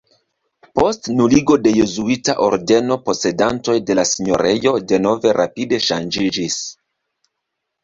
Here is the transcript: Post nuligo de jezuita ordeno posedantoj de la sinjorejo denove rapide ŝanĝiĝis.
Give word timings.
Post 0.77 1.09
nuligo 1.19 1.57
de 1.65 1.73
jezuita 1.79 2.35
ordeno 2.45 2.97
posedantoj 3.11 3.77
de 3.91 3.97
la 4.01 4.07
sinjorejo 4.15 4.75
denove 4.95 5.37
rapide 5.43 5.83
ŝanĝiĝis. 5.91 6.61